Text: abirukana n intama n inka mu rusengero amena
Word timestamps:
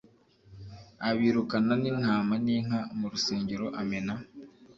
abirukana 1.07 1.73
n 1.81 1.83
intama 1.91 2.33
n 2.43 2.45
inka 2.55 2.79
mu 2.97 3.05
rusengero 3.13 3.65
amena 3.81 4.13